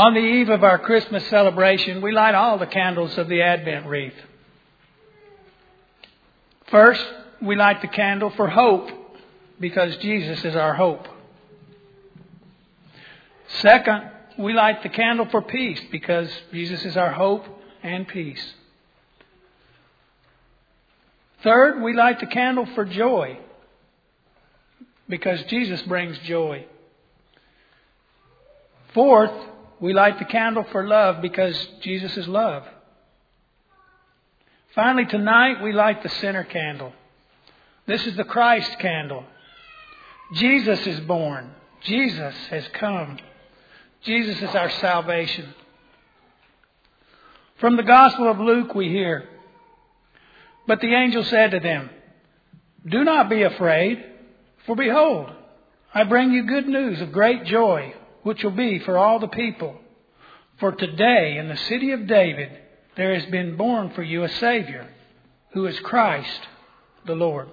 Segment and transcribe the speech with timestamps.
[0.00, 3.84] On the eve of our Christmas celebration, we light all the candles of the Advent
[3.84, 4.14] wreath.
[6.70, 7.04] First,
[7.42, 8.88] we light the candle for hope
[9.60, 11.06] because Jesus is our hope.
[13.60, 17.44] Second, we light the candle for peace because Jesus is our hope
[17.82, 18.54] and peace.
[21.44, 23.38] Third, we light the candle for joy
[25.10, 26.64] because Jesus brings joy.
[28.94, 29.49] Fourth,
[29.80, 32.64] we light the candle for love because Jesus is love.
[34.74, 36.92] Finally, tonight we light the center candle.
[37.86, 39.24] This is the Christ candle.
[40.34, 41.50] Jesus is born.
[41.82, 43.18] Jesus has come.
[44.02, 45.54] Jesus is our salvation.
[47.58, 49.28] From the Gospel of Luke, we hear,
[50.66, 51.90] But the angel said to them,
[52.86, 54.02] Do not be afraid,
[54.66, 55.30] for behold,
[55.92, 57.92] I bring you good news of great joy,
[58.22, 59.76] which will be for all the people.
[60.58, 62.50] For today in the city of David
[62.96, 64.88] there has been born for you a Savior,
[65.52, 66.40] who is Christ
[67.06, 67.48] the Lord.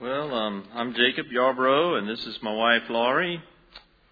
[0.00, 3.42] Well, um, I'm Jacob Yarbrough, and this is my wife Laurie,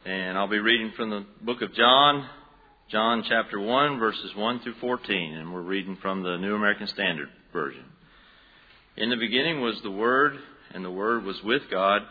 [0.05, 2.29] and I'll be reading from the book of John,
[2.89, 7.29] John chapter 1, verses 1 through 14, and we're reading from the New American Standard
[7.53, 7.85] Version.
[8.97, 10.39] In the beginning was the Word,
[10.75, 12.03] and the Word was with God,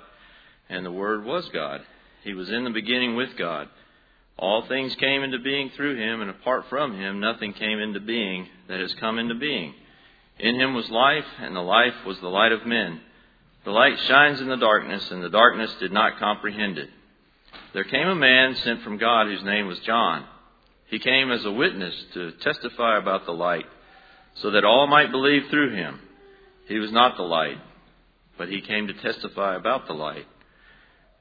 [0.70, 1.82] and the Word was God.
[2.24, 3.68] He was in the beginning with God.
[4.38, 8.48] All things came into being through him, and apart from him, nothing came into being
[8.68, 9.74] that has come into being.
[10.40, 13.02] In him was life, and the life was the light of men.
[13.64, 16.90] The light shines in the darkness, and the darkness did not comprehend it.
[17.74, 20.26] There came a man sent from God whose name was John.
[20.88, 23.66] He came as a witness to testify about the light,
[24.36, 26.00] so that all might believe through him.
[26.68, 27.58] He was not the light,
[28.42, 30.26] but he came to testify about the light.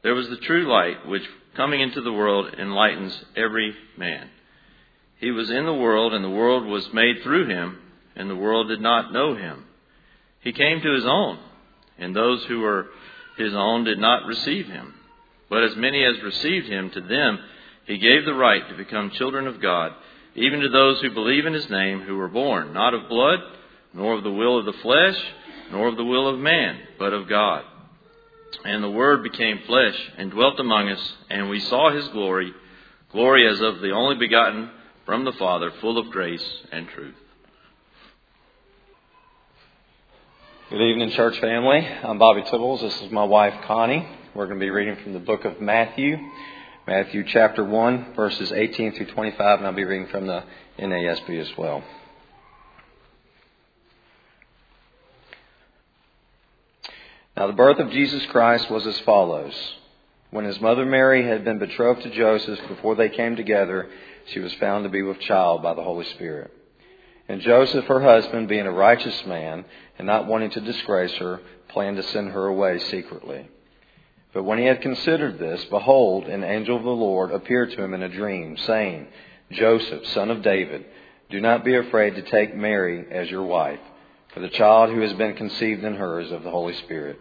[0.03, 4.31] There was the true light, which coming into the world enlightens every man.
[5.19, 7.79] He was in the world, and the world was made through him,
[8.17, 9.67] and the world did not know him.
[10.41, 11.39] He came to his own
[12.01, 12.87] and those who were
[13.37, 14.95] his own did not receive him.
[15.51, 17.39] But as many as received him, to them
[17.87, 19.93] he gave the right to become children of God,
[20.35, 23.41] even to those who believe in his name, who were born not of blood,
[23.93, 25.21] nor of the will of the flesh,
[25.71, 27.65] nor of the will of man, but of God.
[28.65, 32.53] And the Word became flesh and dwelt among us, and we saw his glory,
[33.13, 34.71] glory as of the only begotten
[35.07, 37.15] from the Father, full of grace and truth.
[40.71, 41.85] Good evening, church family.
[41.85, 42.81] I'm Bobby Tibbles.
[42.81, 44.07] This is my wife, Connie.
[44.35, 46.17] We're going to be reading from the book of Matthew,
[46.87, 50.45] Matthew chapter 1, verses 18 through 25, and I'll be reading from the
[50.79, 51.83] NASB as well.
[57.41, 59.55] Now, the birth of Jesus Christ was as follows.
[60.31, 63.89] When his mother Mary had been betrothed to Joseph before they came together,
[64.27, 66.51] she was found to be with child by the Holy Spirit.
[67.31, 69.65] And Joseph, her husband, being a righteous man
[69.97, 73.49] and not wanting to disgrace her, planned to send her away secretly.
[74.35, 77.95] But when he had considered this, behold, an angel of the Lord appeared to him
[77.95, 79.07] in a dream, saying,
[79.51, 80.85] Joseph, son of David,
[81.31, 83.81] do not be afraid to take Mary as your wife,
[84.35, 87.19] for the child who has been conceived in her is of the Holy Spirit.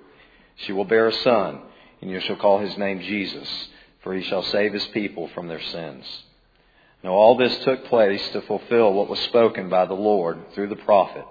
[0.65, 1.61] She will bear a son,
[2.01, 3.67] and you shall call his name Jesus,
[4.01, 6.05] for he shall save his people from their sins.
[7.03, 10.75] Now all this took place to fulfill what was spoken by the Lord through the
[10.75, 11.25] prophet.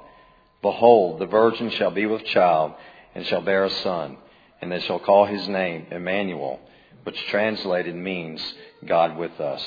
[0.62, 2.72] Behold, the virgin shall be with child
[3.14, 4.16] and shall bear a son,
[4.60, 6.60] and they shall call his name Emmanuel,
[7.04, 8.42] which translated means
[8.84, 9.62] God with us.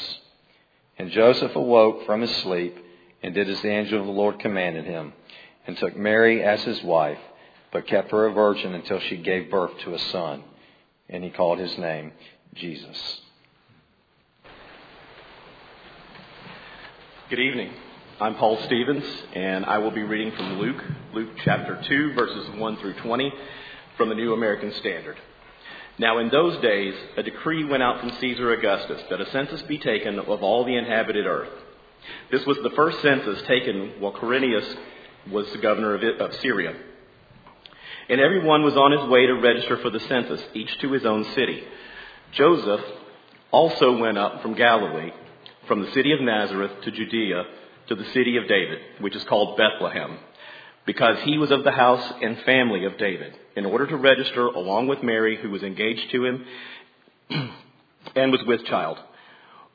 [0.97, 2.78] And Joseph awoke from his sleep
[3.23, 5.13] and did as the angel of the Lord commanded him,
[5.67, 7.19] and took Mary as his wife,
[7.72, 10.44] but kept her a virgin until she gave birth to a son,
[11.09, 12.12] and he called his name
[12.54, 13.22] Jesus.
[17.30, 17.72] Good evening.
[18.20, 20.84] I'm Paul Stevens, and I will be reading from Luke,
[21.14, 23.34] Luke chapter 2, verses 1 through 20,
[23.98, 25.18] from the New American Standard.
[25.98, 29.78] Now, in those days, a decree went out from Caesar Augustus that a census be
[29.78, 31.50] taken of all the inhabited earth.
[32.32, 34.76] This was the first census taken while Quirinius
[35.32, 36.76] was the governor of, of Syria.
[38.11, 41.23] And everyone was on his way to register for the census, each to his own
[41.34, 41.63] city.
[42.34, 42.81] Joseph
[43.52, 45.11] also went up from Galilee
[45.66, 47.46] from the city of Nazareth to Judea
[47.87, 50.17] to the city of David, which is called Bethlehem,
[50.85, 54.87] because he was of the house and family of David, in order to register along
[54.87, 56.46] with Mary, who was engaged to him
[58.16, 58.97] and was with child.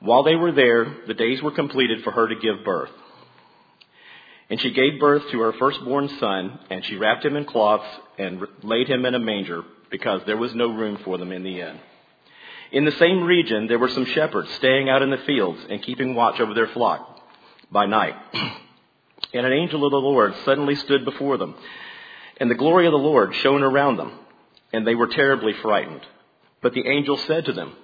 [0.00, 2.90] While they were there, the days were completed for her to give birth.
[4.48, 7.88] And she gave birth to her firstborn son, and she wrapped him in cloths
[8.18, 11.60] and laid him in a manger, because there was no room for them in the
[11.60, 11.80] inn.
[12.72, 16.14] In the same region, there were some shepherds staying out in the fields and keeping
[16.14, 17.20] watch over their flock
[17.70, 18.14] by night.
[19.34, 21.54] and an angel of the Lord suddenly stood before them,
[22.38, 24.18] and the glory of the Lord shone around them,
[24.72, 26.06] and they were terribly frightened.
[26.60, 27.74] But the angel said to them,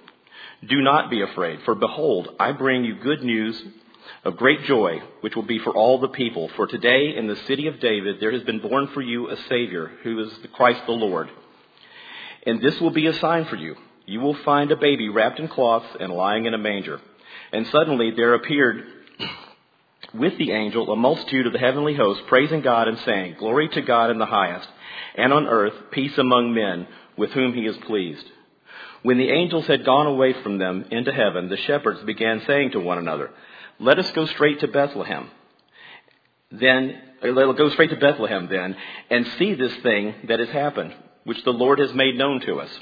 [0.67, 3.61] Do not be afraid, for behold, I bring you good news
[4.23, 6.49] of great joy, which will be for all the people.
[6.55, 9.91] For today in the city of David there has been born for you a Savior,
[10.03, 11.29] who is the Christ the Lord.
[12.45, 13.75] And this will be a sign for you.
[14.05, 16.99] You will find a baby wrapped in cloths and lying in a manger.
[17.51, 18.85] And suddenly there appeared
[20.13, 23.81] with the angel a multitude of the heavenly host, praising God and saying, Glory to
[23.81, 24.67] God in the highest,
[25.15, 28.25] and on earth peace among men with whom he is pleased.
[29.01, 32.79] When the angels had gone away from them into heaven, the shepherds began saying to
[32.79, 33.31] one another,
[33.83, 35.29] Let us go straight to Bethlehem.
[36.51, 38.77] Then, uh, let us go straight to Bethlehem then,
[39.09, 40.95] and see this thing that has happened,
[41.25, 42.79] which the Lord has made known to us.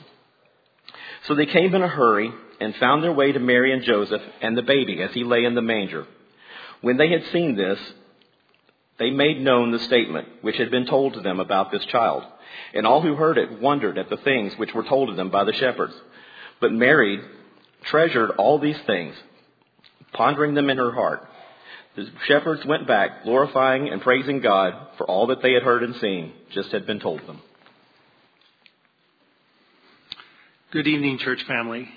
[1.24, 4.56] So they came in a hurry and found their way to Mary and Joseph and
[4.56, 6.06] the baby as he lay in the manger.
[6.81, 7.80] When they had seen this,
[9.00, 12.24] they made known the statement which had been told to them about this child.
[12.75, 15.45] And all who heard it wondered at the things which were told to them by
[15.45, 15.95] the shepherds.
[16.59, 17.19] But Mary
[17.86, 19.15] treasured all these things,
[20.13, 21.28] pondering them in her heart.
[21.96, 25.96] The shepherds went back, glorifying and praising God for all that they had heard and
[25.98, 27.42] seen, just had been told them.
[30.72, 31.90] Good evening, church family.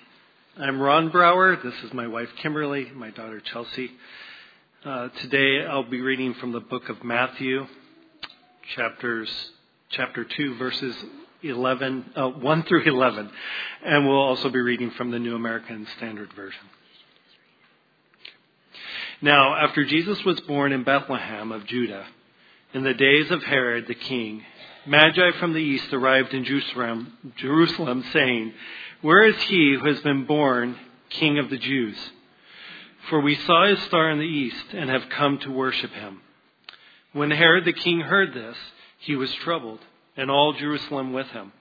[0.57, 1.57] I'm Ron Brower.
[1.63, 3.91] This is my wife Kimberly, my daughter Chelsea.
[4.85, 7.67] Uh, today I'll be reading from the book of Matthew,
[8.75, 9.31] chapters
[9.91, 10.97] chapter two, verses
[11.43, 13.31] 11, uh, 1 through 11,
[13.85, 16.63] and we'll also be reading from the New American Standard Version.
[19.21, 22.07] Now, after Jesus was born in Bethlehem of Judah,
[22.73, 24.45] in the days of Herod the king,
[24.87, 28.53] Magi from the east arrived in Jerusalem, Jerusalem saying,
[29.01, 30.77] Where is he who has been born
[31.09, 31.97] King of the Jews?
[33.09, 36.21] For we saw his star in the east and have come to worship him.
[37.13, 38.57] When Herod the king heard this,
[38.99, 39.81] he was troubled,
[40.17, 41.53] and all Jerusalem with him.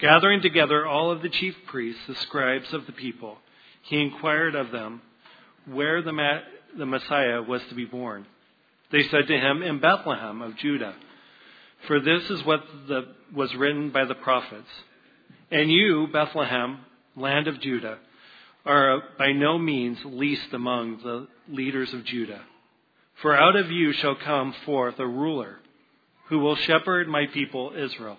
[0.00, 3.38] Gathering together all of the chief priests, the scribes of the people,
[3.82, 5.02] he inquired of them
[5.66, 6.40] where the, Ma-
[6.76, 8.26] the Messiah was to be born.
[8.92, 10.94] They said to him, In Bethlehem of Judah.
[11.86, 14.68] For this is what the, was written by the prophets.
[15.50, 16.78] And you, Bethlehem,
[17.16, 17.98] land of Judah,
[18.64, 22.40] are by no means least among the leaders of Judah.
[23.22, 25.58] For out of you shall come forth a ruler
[26.28, 28.18] who will shepherd my people Israel.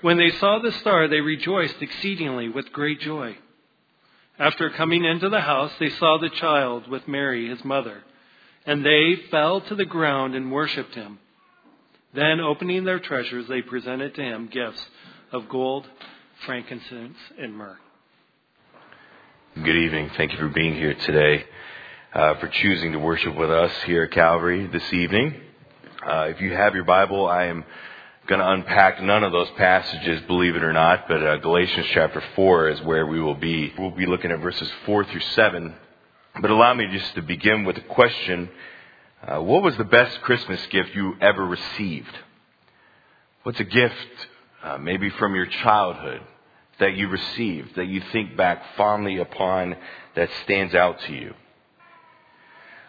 [0.00, 3.36] When they saw the star, they rejoiced exceedingly with great joy.
[4.38, 8.04] After coming into the house, they saw the child with Mary, his mother,
[8.64, 11.18] and they fell to the ground and worshipped him.
[12.14, 14.84] Then, opening their treasures, they presented to him gifts
[15.32, 15.86] of gold,
[16.46, 17.78] frankincense, and myrrh.
[19.56, 20.10] Good evening.
[20.16, 21.44] Thank you for being here today,
[22.14, 25.34] uh, for choosing to worship with us here at Calvary this evening.
[26.06, 27.64] Uh, if you have your Bible, I am
[28.28, 32.22] going to unpack none of those passages, believe it or not, but uh, Galatians chapter
[32.36, 33.72] 4 is where we will be.
[33.78, 35.74] We'll be looking at verses 4 through 7.
[36.42, 38.50] But allow me just to begin with a question.
[39.26, 42.14] Uh, what was the best Christmas gift you ever received?
[43.44, 43.96] What's a gift,
[44.62, 46.20] uh, maybe from your childhood,
[46.80, 49.74] that you received, that you think back fondly upon,
[50.16, 51.32] that stands out to you?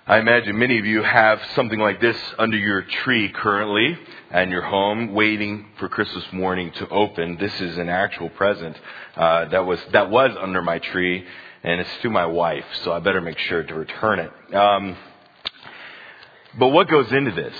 [0.10, 3.96] I imagine many of you have something like this under your tree currently
[4.32, 7.38] and your home, waiting for Christmas morning to open.
[7.38, 8.76] This is an actual present
[9.16, 11.24] uh, that was that was under my tree,
[11.62, 14.56] and it's to my wife, so I better make sure to return it.
[14.56, 14.98] Um,
[16.58, 17.54] but what goes into this?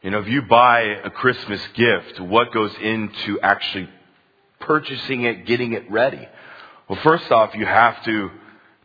[0.00, 3.90] You know, if you buy a Christmas gift, what goes into actually
[4.60, 6.26] purchasing it, getting it ready?
[6.88, 8.30] Well, first off, you have to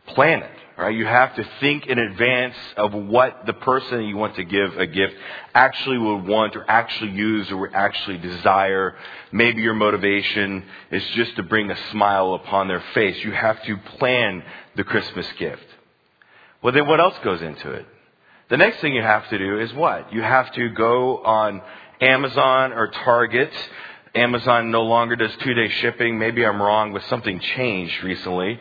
[0.08, 0.58] plan it.
[0.82, 0.96] Right?
[0.96, 4.84] You have to think in advance of what the person you want to give a
[4.84, 5.14] gift
[5.54, 8.96] actually would want or actually use or actually desire.
[9.30, 13.16] Maybe your motivation is just to bring a smile upon their face.
[13.22, 14.42] You have to plan
[14.74, 15.64] the Christmas gift.
[16.62, 17.86] Well, then what else goes into it?
[18.50, 20.12] The next thing you have to do is what?
[20.12, 21.62] You have to go on
[22.00, 23.52] Amazon or Target
[24.14, 26.18] Amazon no longer does two day shipping.
[26.18, 28.60] Maybe I'm wrong, but something changed recently,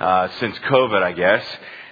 [0.00, 1.44] uh, since COVID, I guess.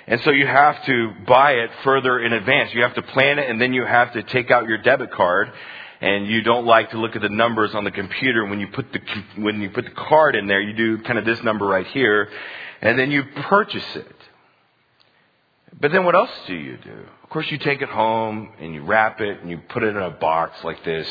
[0.06, 2.74] And so you have to buy it further in advance.
[2.74, 5.52] You have to plan it and then you have to take out your debit card.
[6.00, 8.44] And you don't like to look at the numbers on the computer.
[8.44, 9.00] When you put the
[9.40, 12.28] when you put the card in there you do kind of this number right here
[12.80, 14.16] and then you purchase it.
[15.80, 17.06] But then what else do you do?
[17.22, 20.02] Of course you take it home and you wrap it and you put it in
[20.02, 21.08] a box like this.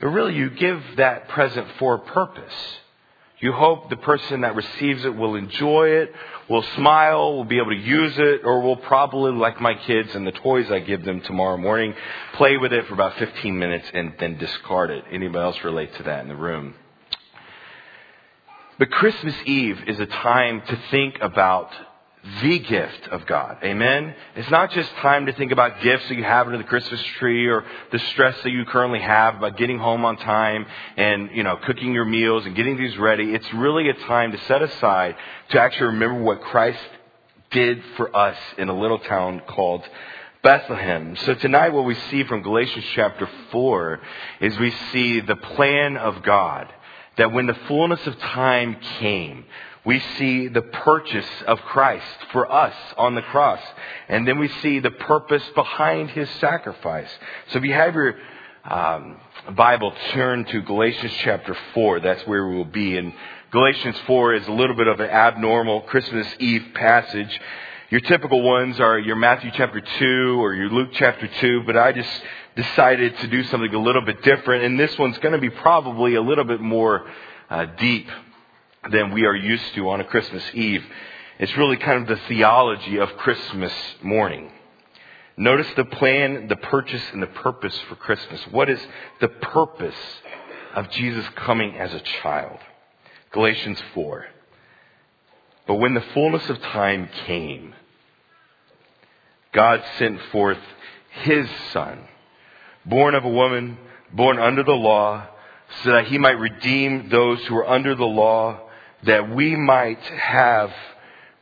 [0.00, 2.54] But really you give that present for a purpose
[3.40, 6.12] you hope the person that receives it will enjoy it,
[6.48, 10.26] will smile, will be able to use it, or will probably, like my kids and
[10.26, 11.94] the toys I give them tomorrow morning,
[12.34, 15.04] play with it for about 15 minutes and then discard it.
[15.10, 16.74] Anybody else relate to that in the room?
[18.78, 21.70] But Christmas Eve is a time to think about
[22.42, 23.58] the gift of God.
[23.62, 24.14] Amen?
[24.34, 27.46] It's not just time to think about gifts that you have under the Christmas tree
[27.48, 30.64] or the stress that you currently have about getting home on time
[30.96, 33.34] and, you know, cooking your meals and getting these ready.
[33.34, 35.16] It's really a time to set aside
[35.50, 36.78] to actually remember what Christ
[37.50, 39.86] did for us in a little town called
[40.42, 41.16] Bethlehem.
[41.16, 44.00] So tonight what we see from Galatians chapter 4
[44.40, 46.72] is we see the plan of God
[47.16, 49.44] that when the fullness of time came,
[49.84, 53.60] we see the purchase of Christ for us on the cross.
[54.08, 57.08] And then we see the purpose behind his sacrifice.
[57.50, 58.16] So if you have your
[58.64, 59.18] um,
[59.54, 62.00] Bible, turn to Galatians chapter 4.
[62.00, 62.96] That's where we will be.
[62.96, 63.12] And
[63.50, 67.40] Galatians 4 is a little bit of an abnormal Christmas Eve passage.
[67.94, 71.92] Your typical ones are your Matthew chapter 2 or your Luke chapter 2, but I
[71.92, 72.10] just
[72.56, 74.64] decided to do something a little bit different.
[74.64, 77.08] And this one's going to be probably a little bit more
[77.48, 78.08] uh, deep
[78.90, 80.84] than we are used to on a Christmas Eve.
[81.38, 83.72] It's really kind of the theology of Christmas
[84.02, 84.50] morning.
[85.36, 88.40] Notice the plan, the purchase, and the purpose for Christmas.
[88.50, 88.80] What is
[89.20, 89.94] the purpose
[90.74, 92.58] of Jesus coming as a child?
[93.30, 94.26] Galatians 4.
[95.68, 97.72] But when the fullness of time came,
[99.54, 100.58] God sent forth
[101.22, 101.98] His Son,
[102.84, 103.78] born of a woman,
[104.12, 105.26] born under the law,
[105.82, 108.60] so that He might redeem those who are under the law
[109.04, 110.72] that we might have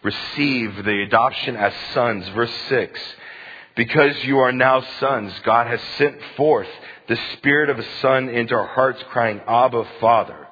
[0.02, 2.28] received the adoption as sons.
[2.30, 3.00] Verse 6.
[3.74, 6.68] Because you are now sons, God has sent forth
[7.08, 10.48] the Spirit of a Son into our hearts, crying, Abba, Father.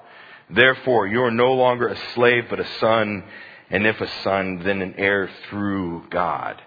[0.49, 3.25] Therefore, you are no longer a slave, but a son,
[3.71, 6.61] and if a son, then an heir through God.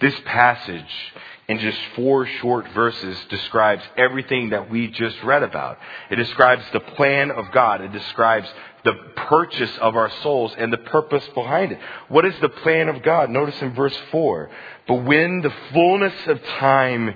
[0.00, 1.12] This passage,
[1.48, 5.78] in just four short verses, describes everything that we just read about.
[6.10, 7.80] It describes the plan of God.
[7.80, 8.48] It describes
[8.84, 11.80] the purchase of our souls and the purpose behind it.
[12.08, 13.30] What is the plan of God?
[13.30, 14.50] Notice in verse 4.
[14.86, 17.14] But when the fullness of time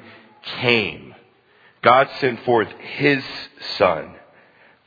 [0.61, 1.15] came,
[1.83, 2.69] God sent forth
[2.99, 3.23] His
[3.77, 4.15] Son,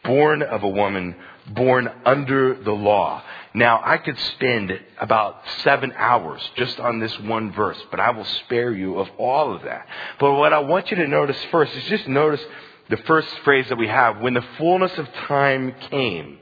[0.04, 1.16] born of a woman,
[1.48, 3.24] born under the law.
[3.54, 8.26] Now, I could spend about seven hours just on this one verse, but I will
[8.26, 9.88] spare you of all of that.
[10.20, 12.42] But what I want you to notice first is just notice
[12.90, 14.20] the first phrase that we have.
[14.20, 16.40] When the fullness of time came,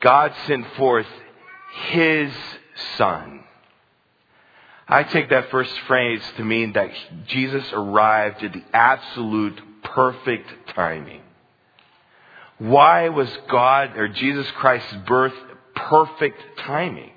[0.00, 1.06] God sent forth
[1.90, 2.32] His
[2.96, 3.44] Son.
[4.88, 6.90] I take that first phrase to mean that
[7.26, 11.22] Jesus arrived at the absolute perfect timing.
[12.58, 15.34] Why was God or Jesus Christ's birth
[15.74, 17.12] perfect timing?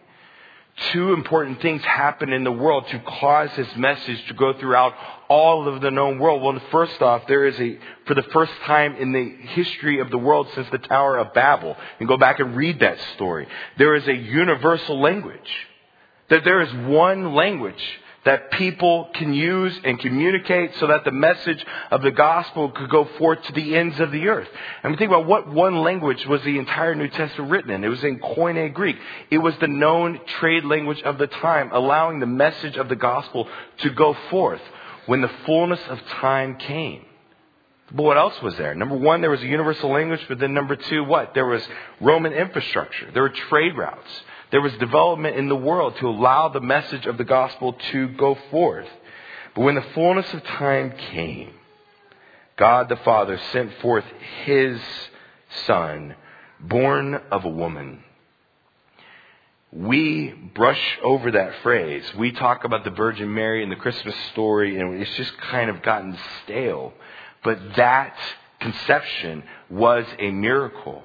[0.91, 4.93] two important things happen in the world to cause his message to go throughout
[5.29, 6.41] all of the known world.
[6.41, 10.17] Well, first off, there is a, for the first time in the history of the
[10.17, 14.07] world since the Tower of Babel, and go back and read that story, there is
[14.07, 15.39] a universal language.
[16.29, 17.83] That there is one language
[18.23, 23.05] that people can use and communicate so that the message of the gospel could go
[23.17, 24.47] forth to the ends of the earth.
[24.83, 27.83] And we think about what one language was the entire New Testament written in.
[27.83, 28.97] It was in Koine Greek.
[29.31, 33.47] It was the known trade language of the time, allowing the message of the gospel
[33.79, 34.61] to go forth
[35.07, 37.05] when the fullness of time came.
[37.93, 38.73] But what else was there?
[38.75, 41.33] Number one, there was a universal language, but then number two, what?
[41.33, 41.67] There was
[41.99, 43.09] Roman infrastructure.
[43.11, 44.21] There were trade routes.
[44.51, 48.37] There was development in the world to allow the message of the gospel to go
[48.51, 48.87] forth.
[49.55, 51.53] But when the fullness of time came,
[52.57, 54.05] God the Father sent forth
[54.45, 54.79] His
[55.65, 56.15] Son,
[56.59, 58.03] born of a woman.
[59.71, 62.03] We brush over that phrase.
[62.17, 65.81] We talk about the Virgin Mary and the Christmas story, and it's just kind of
[65.81, 66.93] gotten stale.
[67.41, 68.17] But that
[68.59, 71.03] conception was a miracle.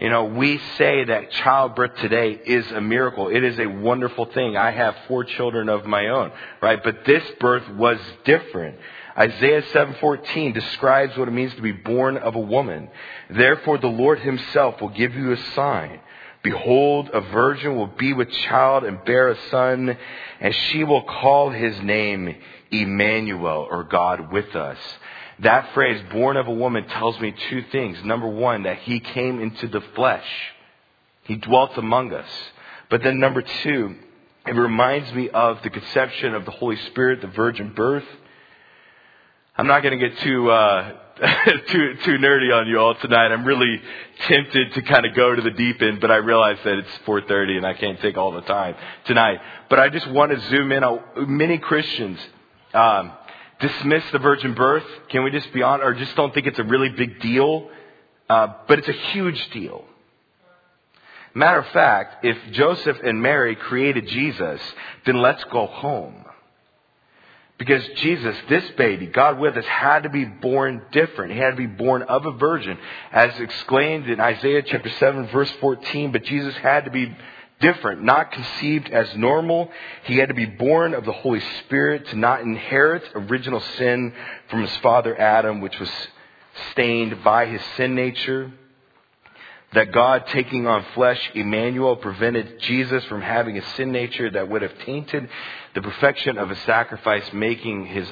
[0.00, 3.28] You know, we say that childbirth today is a miracle.
[3.28, 4.56] It is a wonderful thing.
[4.56, 6.82] I have four children of my own, right?
[6.82, 8.76] But this birth was different.
[9.16, 12.88] Isaiah 7:14 describes what it means to be born of a woman.
[13.30, 16.00] Therefore the Lord himself will give you a sign.
[16.42, 19.96] Behold, a virgin will be with child and bear a son,
[20.40, 22.34] and she will call his name
[22.72, 24.78] Emmanuel, or God with us.
[25.40, 27.98] That phrase, born of a woman, tells me two things.
[28.04, 30.26] Number one, that he came into the flesh.
[31.24, 32.28] He dwelt among us.
[32.90, 33.96] But then number two,
[34.46, 38.04] it reminds me of the conception of the Holy Spirit, the virgin birth.
[39.56, 40.92] I'm not going to get too, uh,
[41.68, 43.32] too, too nerdy on you all tonight.
[43.32, 43.80] I'm really
[44.26, 47.56] tempted to kind of go to the deep end, but I realize that it's 4.30
[47.56, 48.74] and I can't take all the time
[49.06, 49.40] tonight.
[49.70, 51.00] But I just want to zoom in on
[51.36, 52.18] many Christians,
[52.74, 53.12] um,
[53.60, 54.84] dismiss the virgin birth.
[55.08, 57.70] Can we just be honest, or just don't think it's a really big deal?
[58.28, 59.84] Uh, but it's a huge deal.
[61.34, 64.60] Matter of fact, if Joseph and Mary created Jesus,
[65.04, 66.24] then let's go home.
[67.58, 71.32] Because Jesus, this baby, God with us, had to be born different.
[71.32, 72.78] He had to be born of a virgin,
[73.12, 77.14] as exclaimed in Isaiah chapter 7 verse 14, but Jesus had to be
[77.60, 79.70] different, not conceived as normal.
[80.04, 84.12] He had to be born of the Holy Spirit to not inherit original sin
[84.50, 85.90] from his father Adam, which was
[86.72, 88.52] stained by his sin nature
[89.74, 94.62] that God taking on flesh, Emmanuel, prevented Jesus from having a sin nature that would
[94.62, 95.28] have tainted
[95.74, 98.08] the perfection of a sacrifice, making his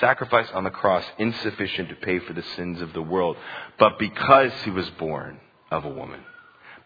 [0.00, 3.36] sacrifice on the cross insufficient to pay for the sins of the world.
[3.78, 5.40] But because he was born
[5.70, 6.20] of a woman,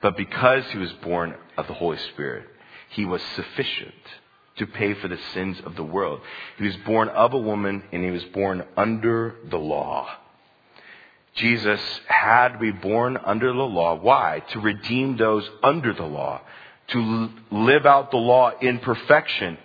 [0.03, 2.47] but because he was born of the Holy Spirit,
[2.91, 3.95] he was sufficient
[4.57, 6.21] to pay for the sins of the world.
[6.59, 10.09] He was born of a woman and he was born under the law.
[11.35, 13.95] Jesus had to be born under the law.
[13.95, 14.43] Why?
[14.51, 16.43] To redeem those under the law.
[16.89, 19.57] To live out the law in perfection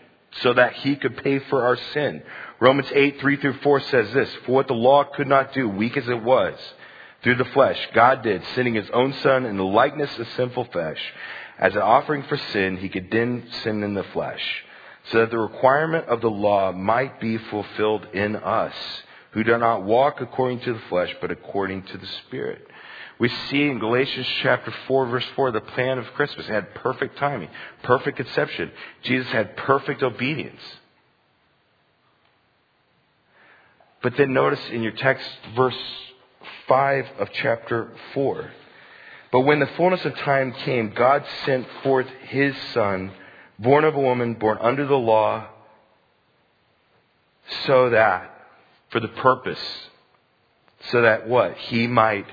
[0.41, 2.23] so that he could pay for our sin.
[2.59, 5.97] Romans 8, 3 through 4 says this, For what the law could not do, weak
[5.97, 6.57] as it was,
[7.23, 10.99] through the flesh, God did, sending his own son in the likeness of sinful flesh.
[11.57, 14.43] As an offering for sin, he could then sin in the flesh,
[15.11, 18.73] so that the requirement of the law might be fulfilled in us
[19.31, 22.67] who do not walk according to the flesh, but according to the Spirit.
[23.19, 26.47] We see in Galatians chapter 4 verse 4 the plan of Christmas.
[26.47, 27.49] It had perfect timing,
[27.83, 28.71] perfect conception.
[29.03, 30.61] Jesus had perfect obedience.
[34.03, 35.77] But then notice in your text verse
[36.67, 38.51] 5 of chapter 4.
[39.31, 43.11] But when the fullness of time came, God sent forth his son,
[43.59, 45.47] born of a woman, born under the law,
[47.65, 48.33] so that
[48.89, 49.59] for the purpose
[50.91, 51.57] so that what?
[51.57, 52.25] He might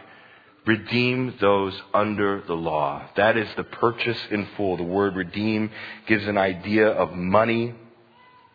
[0.66, 3.02] redeem those under the law.
[3.16, 4.76] That is the purchase in full.
[4.76, 5.70] The word redeem
[6.06, 7.74] gives an idea of money.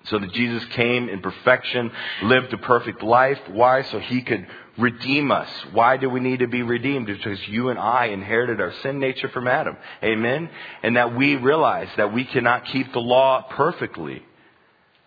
[0.06, 1.92] So that Jesus came in perfection,
[2.24, 3.40] lived a perfect life.
[3.50, 3.84] Why?
[3.84, 4.48] So he could
[4.80, 5.50] redeem us.
[5.72, 7.08] Why do we need to be redeemed?
[7.08, 9.78] Because you and I inherited our sin nature from Adam.
[10.04, 10.50] Amen?
[10.84, 14.24] And that we realize that we cannot keep the law perfectly.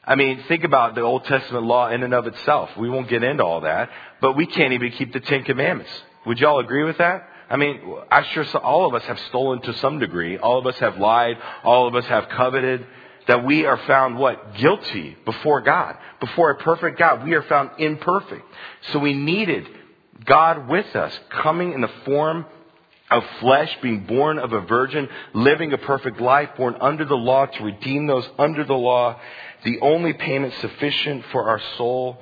[0.05, 2.71] I mean, think about the Old Testament law in and of itself.
[2.77, 3.89] We won't get into all that,
[4.21, 5.93] but we can't even keep the Ten Commandments.
[6.27, 7.29] Would y'all agree with that?
[7.49, 7.81] I mean,
[8.11, 10.39] I'm sure all of us have stolen to some degree.
[10.39, 11.37] All of us have lied.
[11.63, 12.87] All of us have coveted.
[13.29, 14.57] That we are found what?
[14.57, 15.97] Guilty before God.
[16.21, 17.25] Before a perfect God.
[17.25, 18.45] We are found imperfect.
[18.93, 19.69] So we needed
[20.25, 22.47] God with us, coming in the form
[23.11, 27.47] of flesh, being born of a virgin, living a perfect life, born under the law
[27.47, 29.21] to redeem those under the law,
[29.65, 32.21] the only payment sufficient for our soul,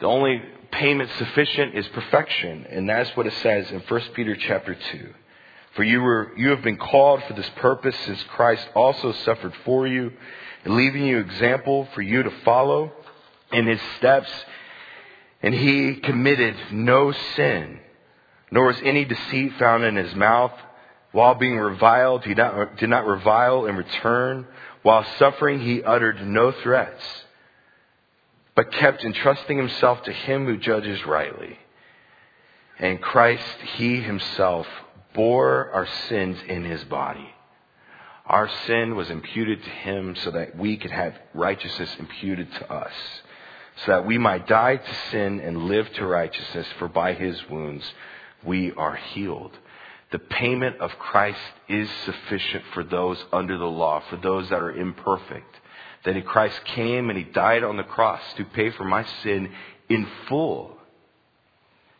[0.00, 2.66] the only payment sufficient is perfection.
[2.70, 5.14] And that's what it says in 1 Peter chapter 2.
[5.78, 9.86] For you were, you have been called for this purpose since Christ also suffered for
[9.86, 10.12] you,
[10.66, 12.90] leaving you example for you to follow
[13.52, 14.28] in his steps.
[15.40, 17.78] And he committed no sin,
[18.50, 20.50] nor was any deceit found in his mouth.
[21.12, 24.48] While being reviled, he did not revile in return.
[24.82, 27.04] While suffering, he uttered no threats,
[28.56, 31.56] but kept entrusting himself to him who judges rightly.
[32.80, 34.66] And Christ, he himself,
[35.14, 37.28] bore our sins in his body.
[38.26, 42.92] Our sin was imputed to him so that we could have righteousness imputed to us,
[43.84, 47.84] so that we might die to sin and live to righteousness, for by his wounds
[48.44, 49.56] we are healed.
[50.10, 54.72] The payment of Christ is sufficient for those under the law, for those that are
[54.72, 55.54] imperfect.
[56.04, 59.50] That Christ came and he died on the cross to pay for my sin
[59.88, 60.77] in full.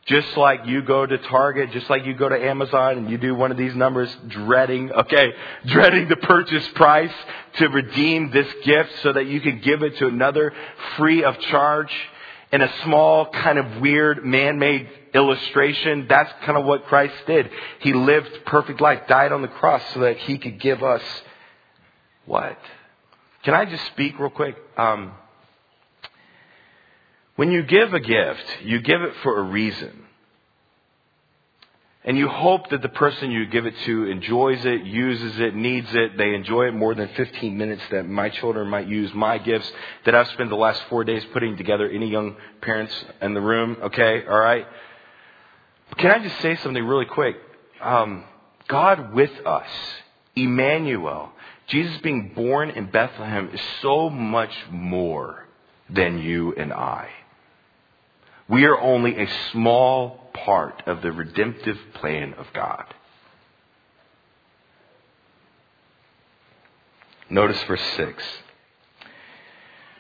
[0.08, 3.34] Just like you go to Target, just like you go to Amazon and you do
[3.34, 5.32] one of these numbers, dreading, okay,
[5.66, 7.12] dreading the purchase price
[7.58, 10.52] to redeem this gift so that you can give it to another
[10.96, 11.92] free of charge.
[12.50, 16.06] in a small, kind of weird, man-made illustration.
[16.08, 17.50] That's kind of what Christ did.
[17.80, 21.02] He lived perfect life, died on the cross so that he could give us
[22.24, 22.58] what?
[23.42, 24.56] Can I just speak real quick?
[24.76, 25.12] Um,
[27.38, 29.92] when you give a gift, you give it for a reason.
[32.02, 35.86] And you hope that the person you give it to enjoys it, uses it, needs
[35.94, 36.18] it.
[36.18, 39.70] They enjoy it more than 15 minutes that my children might use my gifts
[40.04, 41.88] that I've spent the last four days putting together.
[41.88, 43.76] Any young parents in the room?
[43.84, 44.66] Okay, all right.
[45.96, 47.36] Can I just say something really quick?
[47.80, 48.24] Um,
[48.66, 49.68] God with us,
[50.34, 51.30] Emmanuel,
[51.68, 55.46] Jesus being born in Bethlehem is so much more
[55.88, 57.08] than you and I.
[58.48, 62.84] We are only a small part of the redemptive plan of God.
[67.30, 68.22] Notice verse 6.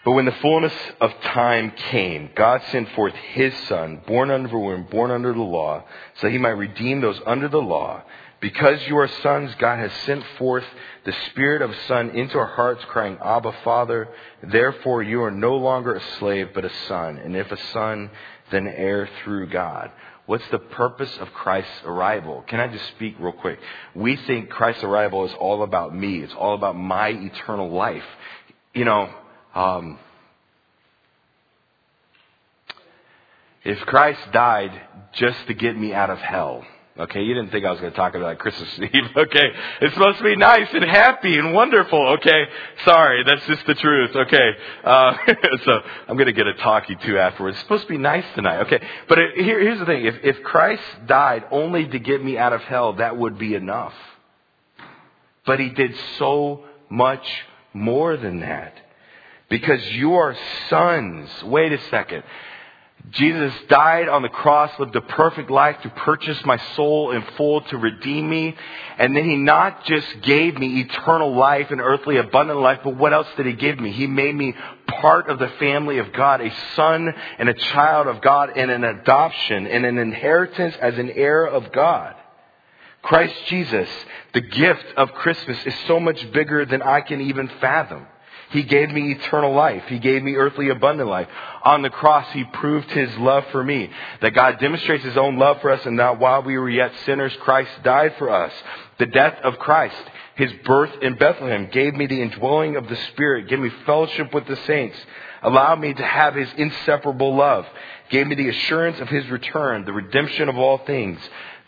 [0.04, 4.58] But when the fullness of time came, God sent forth his son, born under a
[4.58, 5.84] woman, born under the law,
[6.20, 8.02] so he might redeem those under the law.
[8.40, 10.64] Because you are sons, God has sent forth
[11.04, 14.08] the Spirit of Son into our hearts, crying, Abba, Father.
[14.42, 17.18] Therefore, you are no longer a slave, but a son.
[17.18, 18.10] And if a son,
[18.50, 19.90] then heir through God.
[20.26, 22.44] What's the purpose of Christ's arrival?
[22.46, 23.58] Can I just speak real quick?
[23.94, 26.18] We think Christ's arrival is all about me.
[26.18, 28.04] It's all about my eternal life.
[28.74, 29.08] You know,
[29.54, 29.98] um,
[33.64, 34.70] if Christ died
[35.14, 36.64] just to get me out of hell,
[36.98, 39.04] Okay, you didn't think I was going to talk about Christmas Eve.
[39.16, 42.08] Okay, it's supposed to be nice and happy and wonderful.
[42.14, 42.44] Okay,
[42.84, 44.16] sorry, that's just the truth.
[44.16, 44.50] Okay,
[44.82, 45.16] uh,
[45.64, 47.54] so I'm going to get a talkie too afterwards.
[47.54, 48.62] It's supposed to be nice tonight.
[48.66, 52.36] Okay, but it, here, here's the thing: if, if Christ died only to get me
[52.36, 53.94] out of hell, that would be enough.
[55.46, 57.24] But He did so much
[57.72, 58.74] more than that,
[59.48, 60.36] because you are
[60.68, 61.30] sons.
[61.44, 62.24] Wait a second.
[63.10, 67.62] Jesus died on the cross, lived a perfect life to purchase my soul in full,
[67.62, 68.54] to redeem me.
[68.98, 73.14] And then he not just gave me eternal life and earthly abundant life, but what
[73.14, 73.92] else did he give me?
[73.92, 74.54] He made me
[75.00, 78.84] part of the family of God, a son and a child of God, and an
[78.84, 82.14] adoption and an inheritance as an heir of God.
[83.00, 83.88] Christ Jesus,
[84.34, 88.06] the gift of Christmas, is so much bigger than I can even fathom.
[88.50, 89.84] He gave me eternal life.
[89.88, 91.28] He gave me earthly abundant life.
[91.64, 93.90] On the cross, He proved His love for me.
[94.22, 97.36] That God demonstrates His own love for us and that while we were yet sinners,
[97.40, 98.52] Christ died for us.
[98.98, 100.02] The death of Christ,
[100.36, 104.46] His birth in Bethlehem gave me the indwelling of the Spirit, gave me fellowship with
[104.46, 104.96] the saints,
[105.42, 107.66] allowed me to have His inseparable love,
[108.08, 111.20] gave me the assurance of His return, the redemption of all things,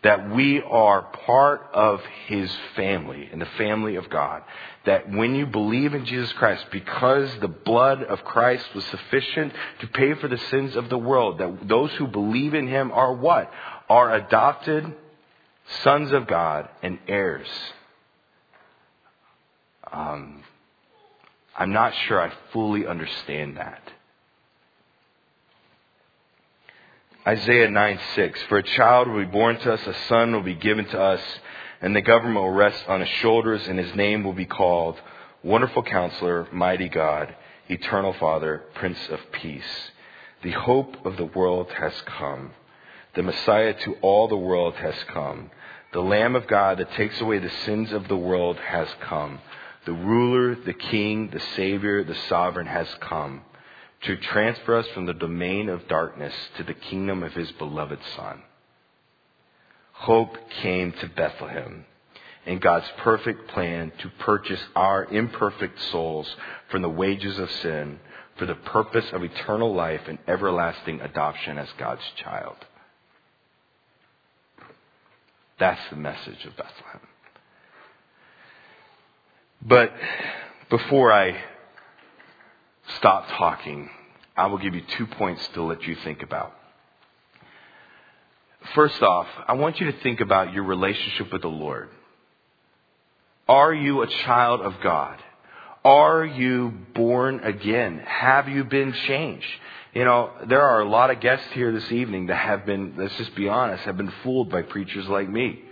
[0.02, 4.42] that we are part of His family, and the family of God
[4.84, 9.86] that when you believe in Jesus Christ, because the blood of Christ was sufficient to
[9.86, 13.52] pay for the sins of the world, that those who believe in him are what?
[13.88, 14.92] Are adopted
[15.82, 17.48] sons of God and heirs.
[19.92, 20.42] Um,
[21.56, 23.82] I'm not sure I fully understand that.
[27.26, 30.54] Isaiah 9 6 For a child will be born to us, a son will be
[30.54, 31.20] given to us
[31.80, 35.00] and the government will rest on his shoulders, and his name will be called
[35.42, 37.34] Wonderful Counselor, Mighty God,
[37.68, 39.90] Eternal Father, Prince of Peace.
[40.42, 42.52] The hope of the world has come.
[43.14, 45.50] The Messiah to all the world has come.
[45.92, 49.40] The Lamb of God that takes away the sins of the world has come.
[49.86, 53.42] The ruler, the king, the savior, the sovereign has come
[54.02, 58.42] to transfer us from the domain of darkness to the kingdom of his beloved Son
[60.00, 61.84] hope came to Bethlehem
[62.46, 66.26] in God's perfect plan to purchase our imperfect souls
[66.70, 68.00] from the wages of sin
[68.38, 72.56] for the purpose of eternal life and everlasting adoption as God's child.
[75.58, 77.00] That's the message of Bethlehem.
[79.60, 79.92] But
[80.70, 81.38] before I
[82.96, 83.90] stop talking,
[84.36, 86.54] I will give you two points to let you think about.
[88.74, 91.88] First off, I want you to think about your relationship with the Lord.
[93.48, 95.18] Are you a child of God?
[95.84, 97.98] Are you born again?
[98.04, 99.46] Have you been changed?
[99.94, 103.16] You know, there are a lot of guests here this evening that have been, let's
[103.16, 105.62] just be honest, have been fooled by preachers like me.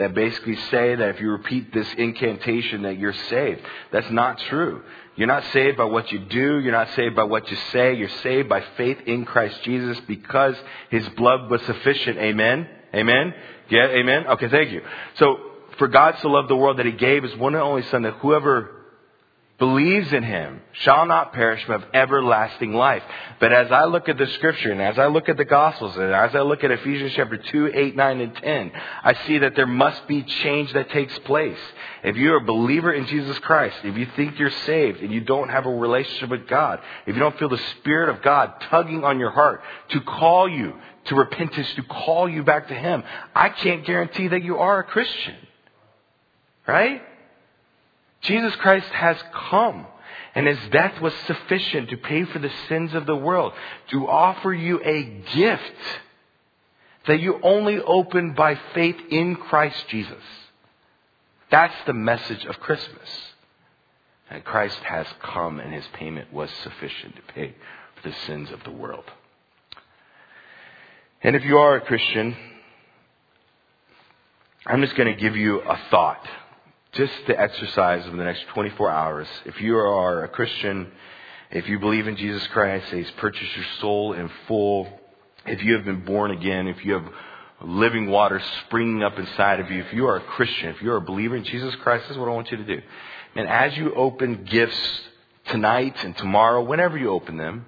[0.00, 3.60] That basically say that if you repeat this incantation that you're saved.
[3.92, 4.82] That's not true.
[5.14, 6.58] You're not saved by what you do.
[6.58, 7.94] You're not saved by what you say.
[7.94, 10.56] You're saved by faith in Christ Jesus because
[10.88, 12.16] His blood was sufficient.
[12.16, 12.66] Amen?
[12.94, 13.34] Amen?
[13.68, 14.26] Yeah, amen?
[14.26, 14.80] Okay, thank you.
[15.16, 15.38] So,
[15.78, 18.14] for God so loved the world that He gave His one and only Son that
[18.14, 18.79] whoever
[19.60, 23.02] believes in him shall not perish but have everlasting life.
[23.38, 26.12] But as I look at the scripture and as I look at the gospels and
[26.12, 28.72] as I look at Ephesians chapter 2, 8, 9, and 10,
[29.04, 31.58] I see that there must be change that takes place.
[32.02, 35.50] If you're a believer in Jesus Christ, if you think you're saved and you don't
[35.50, 39.20] have a relationship with God, if you don't feel the Spirit of God tugging on
[39.20, 43.84] your heart to call you to repentance, to call you back to Him, I can't
[43.84, 45.36] guarantee that you are a Christian.
[46.66, 47.02] Right?
[48.22, 49.86] Jesus Christ has come
[50.34, 53.52] and his death was sufficient to pay for the sins of the world,
[53.90, 55.02] to offer you a
[55.34, 55.62] gift
[57.06, 60.22] that you only open by faith in Christ Jesus.
[61.50, 63.08] That's the message of Christmas.
[64.30, 67.54] And Christ has come and his payment was sufficient to pay
[67.96, 69.04] for the sins of the world.
[71.22, 72.36] And if you are a Christian,
[74.64, 76.24] I'm just going to give you a thought
[76.92, 79.28] just the exercise of the next 24 hours.
[79.44, 80.90] If you are a Christian,
[81.50, 84.88] if you believe in Jesus Christ, He's purchased your soul in full,
[85.46, 87.04] if you have been born again, if you have
[87.62, 91.00] living water springing up inside of you, if you are a Christian, if you're a
[91.00, 92.80] believer in Jesus Christ, this is what I want you to do.
[93.36, 95.00] And as you open gifts
[95.46, 97.66] tonight and tomorrow, whenever you open them,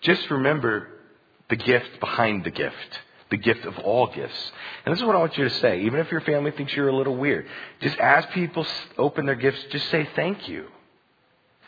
[0.00, 0.88] just remember
[1.48, 4.52] the gift behind the gift the gift of all gifts.
[4.84, 5.82] And this is what I want you to say.
[5.82, 7.46] Even if your family thinks you're a little weird,
[7.80, 10.66] just as people open their gifts, just say thank you.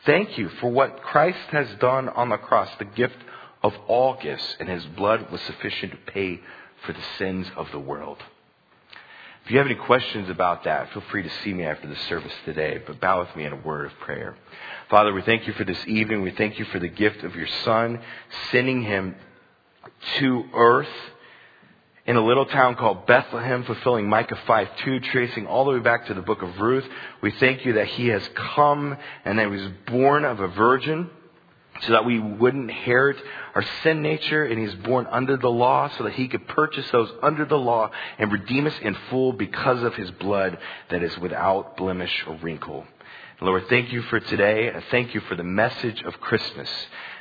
[0.07, 3.17] Thank you for what Christ has done on the cross, the gift
[3.63, 6.41] of all gifts, and his blood was sufficient to pay
[6.87, 8.19] for the sins of the world.
[9.45, 12.33] If you have any questions about that, feel free to see me after the service
[12.45, 14.37] today, but bow with me in a word of prayer.
[14.91, 16.23] Father, we thank you for this evening.
[16.23, 17.99] We thank you for the gift of your Son,
[18.53, 19.17] sending him
[20.19, 20.87] to earth
[22.09, 26.07] in a little town called Bethlehem, fulfilling Micah 5 2, tracing all the way back
[26.07, 26.87] to the book of Ruth.
[27.21, 31.11] We thank you that he has come and that he was born of a virgin
[31.83, 33.19] so that we wouldn't inherit
[33.55, 37.13] our sin nature and he's born under the law so that he could purchase those
[37.23, 40.57] under the law and redeem us in full because of his blood
[40.89, 42.87] that is without blemish or wrinkle.
[43.43, 44.73] Lord, thank you for today.
[44.91, 46.71] Thank you for the message of Christmas.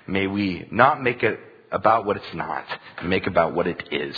[0.08, 1.38] May we not make it
[1.74, 2.66] about what it's not,
[3.04, 4.16] make about what it is.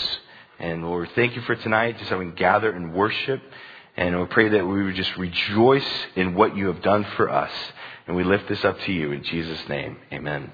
[0.60, 3.42] And Lord, thank you for tonight, just having gathered and worship.
[3.96, 7.52] And we pray that we would just rejoice in what you have done for us.
[8.08, 9.98] And we lift this up to you in Jesus' name.
[10.12, 10.52] Amen.